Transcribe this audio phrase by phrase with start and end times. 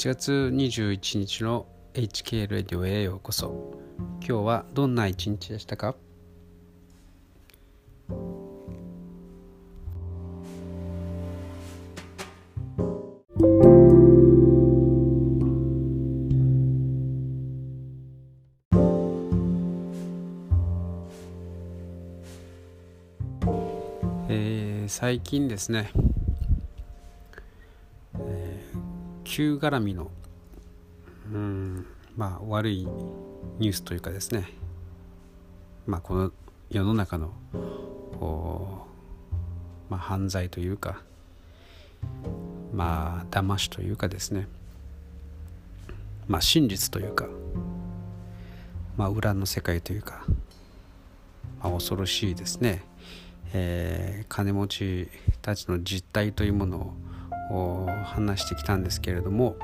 [0.00, 3.74] 8月21日の HK レディオへようこそ。
[4.26, 5.94] 今日はどんな一日でしたか？
[24.30, 25.92] えー、最近ですね
[29.30, 30.10] 旧絡みの
[31.32, 32.84] うんまあ悪い
[33.60, 34.48] ニュースというかですね。
[35.86, 36.32] まあこの
[36.68, 37.30] 世の中の
[39.88, 41.02] まあ、犯罪というか
[42.72, 44.48] まあ騙しというかですね。
[46.26, 47.28] まあ真実というか
[48.96, 50.24] まあ裏の世界というか、
[51.62, 52.82] まあ、恐ろしいですね、
[53.52, 55.08] えー、金持ち
[55.40, 56.94] たちの実態というものを
[58.04, 59.56] 話してきたんですけれども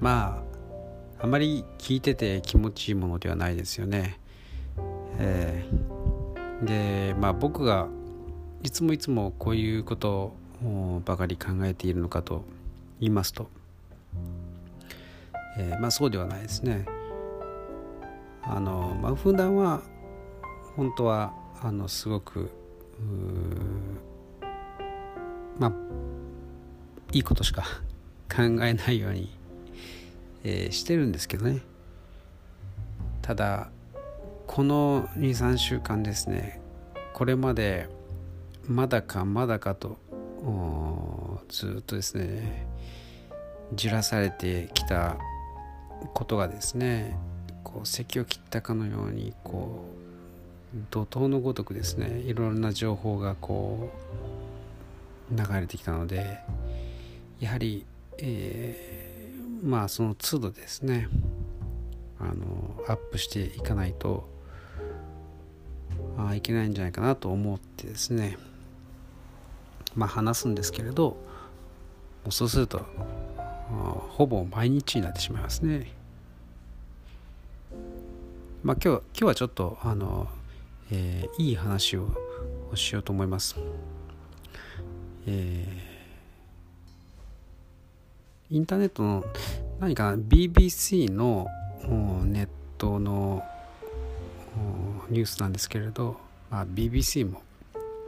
[0.00, 0.42] ま
[1.18, 4.18] ああまり聞いてて気持ちいいものではないですよね。
[5.18, 7.88] えー、でまあ僕が
[8.62, 12.44] いつもいつもこういうことをばかり考えているのかと
[13.00, 13.48] 言いますと、
[15.58, 16.84] えー、まあそうではないですね。
[18.42, 19.80] あのまあ普段は
[20.76, 22.50] 本当はあのすごく
[25.58, 25.72] まあ
[27.16, 27.62] いいことしか
[28.28, 29.34] 考えないように、
[30.44, 31.62] えー、してるんですけどね。
[33.22, 33.70] ただ
[34.46, 36.60] この23週間ですね
[37.14, 37.88] これまで
[38.68, 39.96] まだかまだかと
[41.48, 42.66] ずっとですね
[43.74, 45.16] じらされてきた
[46.14, 47.16] ことがですね
[47.64, 49.86] こう咳を切ったかのようにこ
[50.74, 53.90] う怒涛のごとくですねいろんな情報がこ
[55.32, 56.38] う流れてきたので
[57.40, 57.84] やはり、
[58.18, 61.08] えー、まあその都度ですね
[62.18, 64.28] あのアップしていかないと
[66.18, 68.38] あいけないんじゃないかなと思ってですね
[69.94, 71.16] まあ話すんですけれど
[72.30, 72.84] そうすると
[74.16, 75.92] ほぼ毎日になってしまいますね。
[78.62, 80.26] まあ今日今日はちょっとあの、
[80.90, 82.08] えー、いい話を
[82.74, 83.56] しようと思います。
[85.26, 85.85] えー
[88.50, 89.24] インターネットの
[89.80, 91.48] 何かな BBC の
[92.24, 92.48] ネッ
[92.78, 93.42] トの
[95.08, 96.16] ニュースなんですけれど、
[96.50, 97.42] まあ、BBC も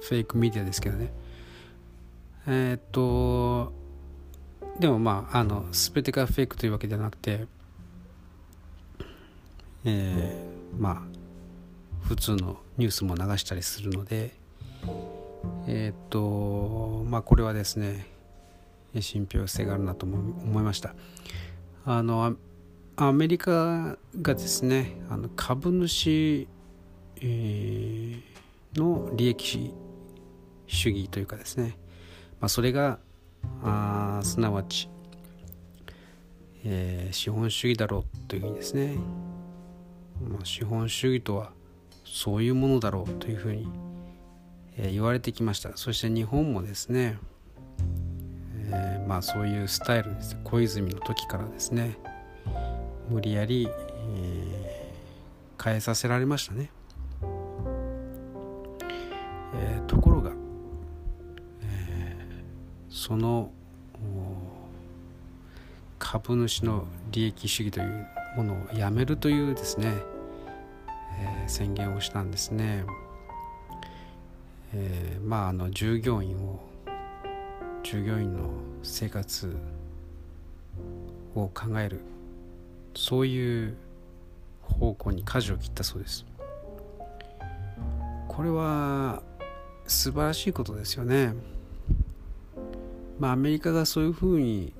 [0.00, 1.12] フェイクメディアですけどね。
[2.46, 3.72] えー、っと
[4.80, 7.46] でもまああの全てがフェイクというわけではなくて
[9.84, 11.02] えー、まあ
[12.08, 14.32] 普通のニュースも流したりするので
[15.68, 18.06] えっとまあこれはですね
[19.00, 20.94] 信憑性があるなと思いました。
[21.84, 22.36] あの
[22.96, 26.46] アメリカがですねあの株主、
[27.20, 29.72] えー、の利益
[30.66, 31.76] 主義というかですね、
[32.40, 32.98] まあ、それが
[33.62, 34.88] あすなわち、
[36.64, 38.96] えー、資本主義だろうというふうにですね、
[40.28, 41.52] まあ、資本主義とは
[42.04, 43.66] そういうものだろうというふうに、
[44.76, 45.76] え、言われてきました。
[45.76, 47.18] そして日本もですね
[48.72, 50.36] えー、まあそういうスタイルです。
[50.42, 51.98] 小泉の時からですね。
[53.08, 56.70] 無理やり、えー、変えさせられましたね、
[59.54, 60.30] えー、ところが、
[61.62, 63.50] えー、その
[65.98, 68.06] 株主の利益主義という
[68.36, 69.92] ものをやめるというですね、
[71.20, 72.84] えー、宣言をしたんですね、
[74.74, 76.60] えー、まああの従業員を
[77.92, 78.48] 従業員の
[78.82, 79.54] 生活
[81.34, 82.00] を考える
[82.94, 83.76] そういう
[84.62, 86.24] 方向に舵を切ったそうです。
[88.28, 89.22] これは
[89.86, 91.34] 素晴らしいことですよね。
[93.18, 94.72] まあアメリカがそういうふうに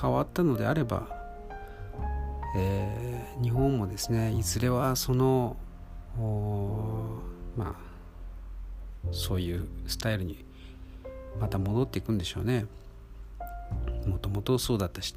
[0.00, 1.08] 変わったのであれば、
[2.56, 5.56] えー、日本もですねいずれはその
[7.56, 7.74] まあ
[9.10, 10.48] そういうスタイルに
[11.38, 12.66] また戻っていくんでしょうね。
[14.06, 15.14] もともとそうだったし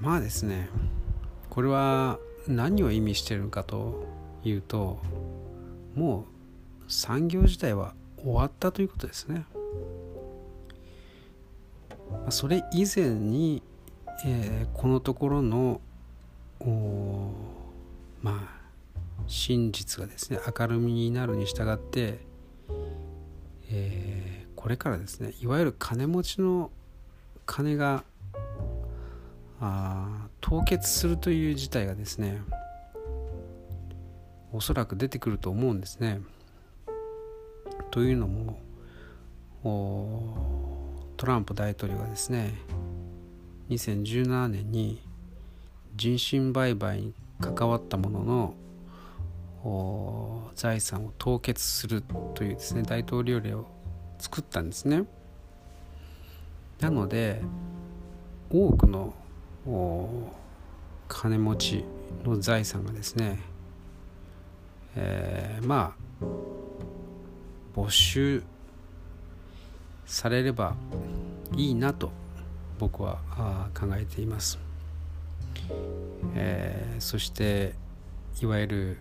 [0.00, 0.70] まあですね
[1.50, 2.18] これは
[2.48, 4.06] 何を意味してるかと
[4.44, 4.98] いうと
[5.94, 6.24] も
[6.88, 9.44] う産業自体は終わったということですね。
[12.30, 13.62] それ以前に、
[14.26, 15.80] えー、このところの
[18.20, 18.60] まあ
[19.26, 22.18] 真実がですね明るみになるに従って
[23.70, 26.70] えー、これからですねいわゆる金持ちの
[27.46, 28.04] 金が
[29.60, 32.42] あ凍結するという事態がですね
[34.52, 36.20] おそらく出てくると思うんですね。
[37.90, 38.58] というのも
[41.16, 42.54] トランプ大統領がですね
[43.68, 45.02] 2017年に
[45.94, 48.54] 人身売買に関わったものの
[50.54, 52.02] 財産を凍結する
[52.34, 53.66] というですね大統領令を
[54.18, 55.04] 作ったんですね。
[56.80, 57.42] なので
[58.50, 59.14] 多くの
[61.08, 61.84] 金持ち
[62.24, 63.38] の財産がですね、
[64.96, 66.24] えー、まあ
[67.74, 68.42] 没収
[70.06, 70.74] されれば
[71.54, 72.10] いいなと
[72.78, 73.18] 僕は
[73.78, 74.58] 考えています、
[76.34, 77.74] えー、そして
[78.42, 78.98] いわゆる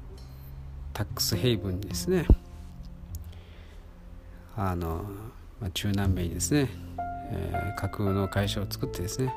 [0.94, 2.25] タックスヘイブンにですね。
[4.56, 5.06] あの、
[5.62, 6.69] ま、中南米にですね、
[7.31, 9.33] えー、架空の会社を作ってですね。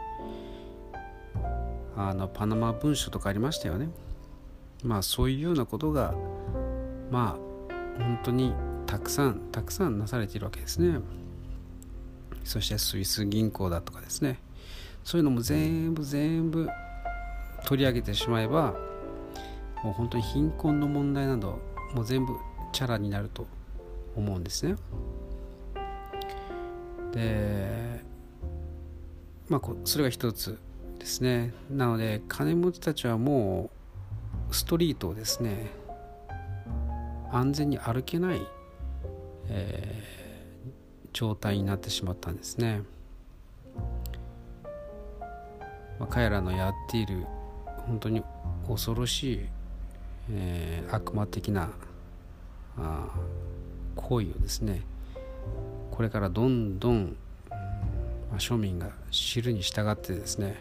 [1.97, 3.89] あのパナマ文書とかありましたよね。
[4.83, 6.15] まあそういうようなことが
[7.11, 8.55] まあ本当に
[8.87, 11.01] たくさんたくさんなされているわけですね。
[12.45, 14.41] そしてスイス銀行だとかですね。
[15.05, 16.69] そういうのも全部全部
[17.65, 18.75] 取り上げてしまえば
[19.83, 21.59] もう本当に貧困の問題など
[21.95, 22.35] もう全部
[22.73, 23.47] チャラになると
[24.17, 24.77] 思うんですね。
[27.13, 28.05] で
[29.49, 30.59] まあそれが一つ
[30.99, 31.53] ですね。
[31.71, 33.71] なので金持ちたちはも
[34.51, 35.71] うストリートをですね
[37.33, 38.43] 安全に歩けない、
[39.49, 40.71] えー、
[41.13, 42.83] 状態になってしまったんですね、
[45.99, 47.25] まあ、彼らのやっている
[47.87, 48.23] 本当に
[48.69, 49.49] 恐ろしい、
[50.31, 51.71] えー、悪魔的な
[52.79, 53.09] あ
[53.97, 54.83] 行為をですね
[55.91, 57.17] これからどんどん、
[57.51, 57.57] ま
[58.37, 60.57] あ、庶民が知るに従ってですね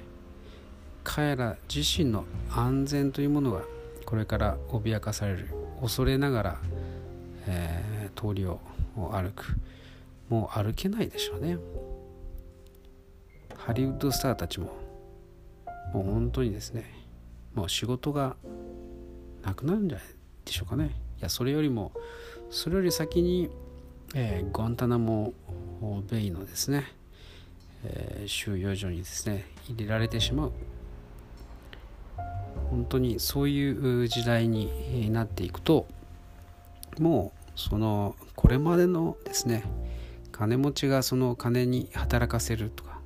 [1.04, 3.62] 彼ら自身の安全というものが
[4.06, 5.50] これから脅かされる
[5.81, 6.60] 恐れながら、
[7.48, 8.60] えー、通りを
[8.96, 9.58] 歩く。
[10.31, 11.58] もう歩けないでしょうね。
[13.58, 14.68] ハリウッドスターたちも
[15.94, 16.86] もう本当にですね
[17.54, 18.38] もう仕事が
[19.43, 20.07] なくなるんじゃない
[20.45, 20.95] でしょうかね。
[21.19, 21.91] いやそれよりも
[22.49, 23.49] それより先に、
[24.15, 25.33] えー、ゴンタナモ
[26.09, 26.91] ベイのですね、
[27.83, 30.51] えー、収容所にですね入れられてしまう。
[32.69, 35.88] 本当にそういう時代になっていくと
[36.99, 39.63] もうそのこれまでのですね
[40.31, 42.99] 金持ちがその金に働かせるとか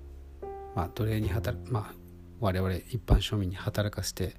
[0.75, 1.93] まあ奴隷に働まあ
[2.39, 4.35] 我々一般庶民に働かせて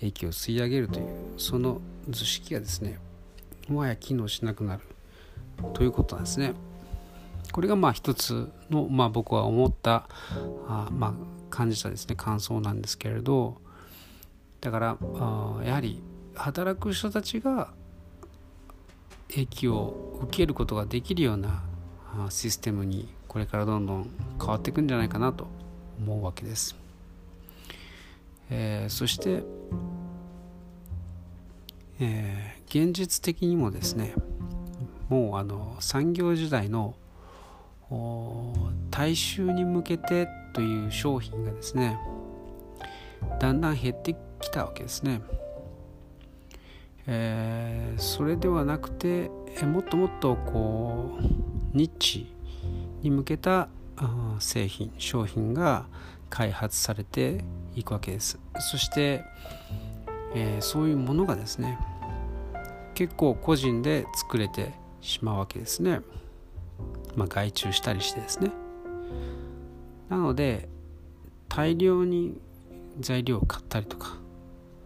[0.00, 1.06] 益を吸い上げるという
[1.36, 2.98] その図式がですね
[3.68, 4.82] もはや機能しなくなる
[5.74, 6.54] ということなんですね。
[7.52, 10.08] これがまあ一つの、まあ、僕は思った
[10.68, 11.14] あまあ
[11.50, 13.56] 感じたですね感想なんですけれど
[14.60, 16.00] だからあやはり
[16.34, 17.72] 働く人たちが
[19.28, 21.62] 益を受けることができるような
[22.30, 25.46] システムにこれからどんどん変わっていくんじゃないかなと
[25.98, 26.76] 思うわけです。
[28.50, 29.44] えー、そして、
[32.00, 34.14] えー、現実的にもですね
[35.08, 36.94] もうあの産業時代の
[38.90, 41.98] 大衆に向けてという商品がですね
[43.40, 45.20] だんだん減ってきたわけですね。
[47.06, 49.30] えー、それではなくて、
[49.60, 52.32] えもっともっとこうニッチ
[53.02, 53.68] に向けた
[54.38, 55.86] 製品商品が
[56.30, 57.44] 開発されて
[57.74, 58.38] いくわけです。
[58.58, 59.24] そして、
[60.34, 61.78] えー、そういうものがですね
[62.94, 66.00] 結構個人で作れてしまうわけですね。
[67.16, 68.50] まあ外注したりしてですね。
[70.08, 70.68] なので
[71.48, 72.40] 大量に
[72.98, 74.16] 材料を買ったりとか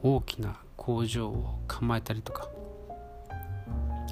[0.02, 2.48] 大きな工場を構えたりとか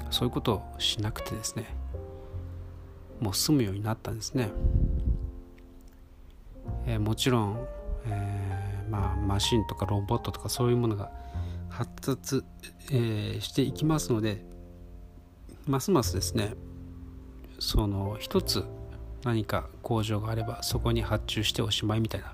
[0.09, 1.65] そういうことをしなくてですね
[3.19, 4.49] もう住むようになったんですね、
[6.85, 7.67] えー、もちろん、
[8.07, 11.11] えー、まあ、マシンとかロボットとかそういうものが
[11.69, 12.43] 発達、
[12.91, 14.45] え、していきますので
[15.65, 16.53] ますますですね
[17.59, 18.65] その一つ
[19.23, 22.33] 何か工場があればそこに発注しておしまいみたいな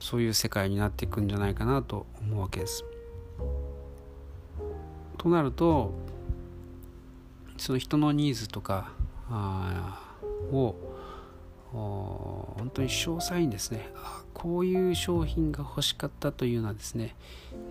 [0.00, 2.84] そういう世界になっていくんじゃないかなと思うわけです。
[5.18, 5.92] となると
[7.58, 8.92] その人のニーズとか
[10.50, 10.74] を
[11.72, 13.88] 本当に詳細にですね
[14.34, 17.14] こういう商品が欲しかったというのはですね、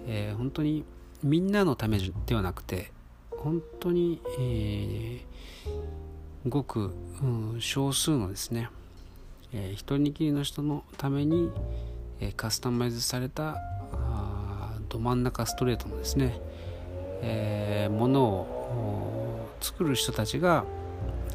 [0.08, 0.86] えー、本当に
[1.24, 2.92] みんなのためではなくて
[3.32, 6.92] 本当に、えー、ごく、
[7.22, 8.70] うん、少数のですね
[9.52, 11.50] えー、一人きりの人のために、
[12.20, 13.58] えー、カスタマイズされた
[14.90, 16.40] ど真ん中ストレートのですね、
[17.22, 20.66] えー、ものを作る人たちが、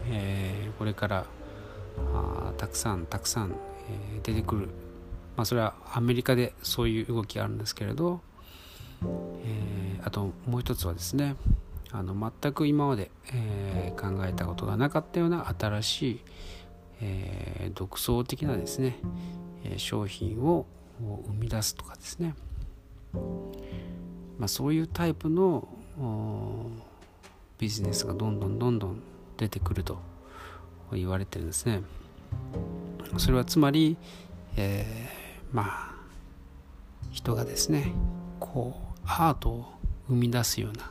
[0.09, 1.26] えー、これから
[1.98, 3.54] あたくさんたくさん、
[3.88, 4.68] えー、出てくる、
[5.36, 8.20] まあ、それはアメリカでそういう動きがあるんですけれど、
[9.02, 11.36] えー、あともう一つはですね
[11.92, 16.20] あの全く今まで、えー、考えたことがなかったような新しい、
[17.00, 18.98] えー、独創的なですね、
[19.76, 20.66] 商品を
[21.00, 22.34] 生み出すとかですね、
[24.38, 25.68] まあ、そういうタイプの
[27.58, 29.02] ビジネスがどんどんどんどん
[29.36, 30.13] 出てくると。
[30.92, 31.82] 言われてるんですね。
[33.18, 33.96] それはつまり、
[34.56, 35.94] えー、まあ
[37.12, 37.92] 人がですね
[38.40, 39.66] こうアートを
[40.08, 40.90] 生み出すような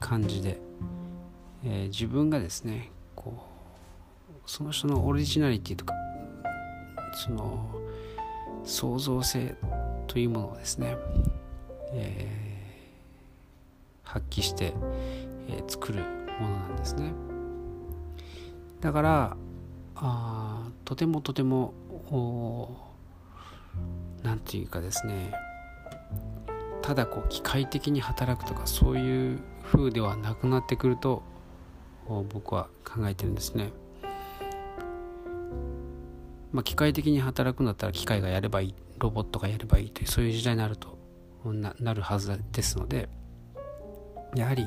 [0.00, 0.60] 感じで、
[1.64, 3.46] えー、自分がですねこ
[4.30, 5.94] うその人のオリジナリティとか
[7.12, 7.68] その
[8.64, 9.54] 創造性
[10.06, 10.96] というものをですね、
[11.92, 14.72] えー、発揮して、
[15.48, 16.02] えー、作る
[16.40, 17.12] ものなんですね
[18.82, 19.36] だから
[19.94, 21.72] あとてもとても
[24.24, 25.32] 何て言うかですね
[26.82, 31.22] ただこう機械的に働くとかそういう風ではなくなってくると
[32.32, 33.72] 僕は考えてるんですね。
[36.50, 40.98] まあ、機械的に働くんだったら機械がやればいいロボットがやればいいというそういう時代になると
[41.46, 43.08] ななるはずですので
[44.34, 44.66] やはり、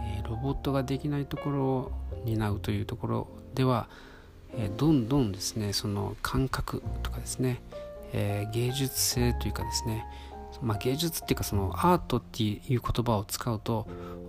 [0.00, 1.92] えー、ロボットができないところを
[2.26, 3.88] 担うというところでは、
[4.56, 7.62] えー、どんどんですねその感覚とかですね、
[8.12, 10.06] えー、芸術性というかですね
[10.60, 13.88] まあ、芸術っていうかそのアートっていう言葉を使うと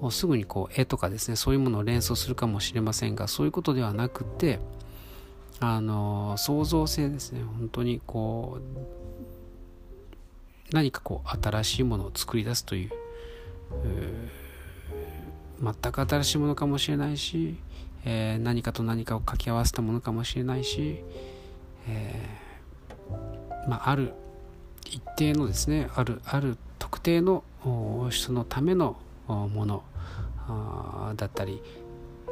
[0.10, 4.60] すぐにこう絵とかですねそういうものを連想するかもしれませんがそういうことではなくて
[5.60, 8.64] あの創造性ですね本当にこう
[10.74, 12.92] 何かこう新しいものを作り出すという
[15.62, 17.56] 全く新しいものかもしれないし、
[18.06, 21.04] えー、何かと何かを掛け合わせたものかもしれないし、
[21.88, 24.14] えーまあ、ある
[24.86, 27.44] 一定のですねあるある特定の
[28.10, 29.84] 人のためのもの
[31.16, 31.62] だったり、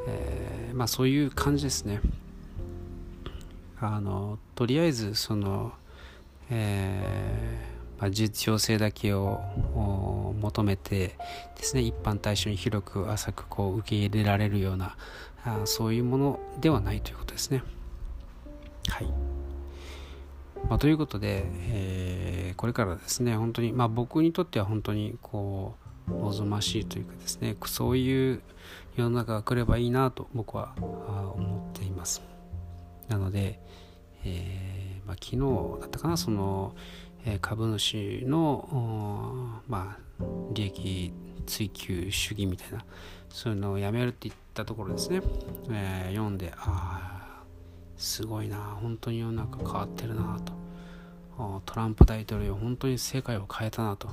[0.08, 2.02] えー、まあそういう感じですね。
[3.80, 5.72] あのとりあえずその、
[6.52, 9.42] えーまあ、実用性だけを
[10.40, 11.16] 求めて
[11.56, 14.98] ですね一般対象に広く浅くこう受け入れられるような
[15.44, 17.64] あそういうものではないということですね。
[18.88, 19.08] はい。
[20.70, 25.76] まあ、ということで、えー、これからですね本当に、まあ、僕にとっては本当にこ
[26.08, 28.42] う望ましいというかですねそういう
[28.96, 32.22] 世の中が来ればいいなと僕は思っています。
[33.08, 33.60] なので、
[34.24, 36.76] えー、まあ、昨日だったかなその、
[37.26, 41.14] え株主の、まあ、利益
[41.46, 42.86] 追求主義みたいな
[43.30, 45.22] そういうのをやめるって言ったところですね、
[45.70, 47.44] えー、読んでああ
[47.98, 48.58] すごいな。
[48.82, 50.54] 本当に世の中変わってるなと。
[51.66, 54.10] トランプ大統領本当に世界を変えたなと。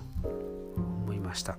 [0.75, 1.57] 思いました。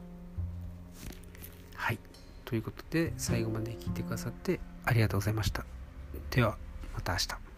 [1.75, 1.97] はい。
[2.45, 5.65] ということで最後まで聞いてくださってありがとうございました。
[6.29, 6.55] では
[6.93, 7.48] また明日。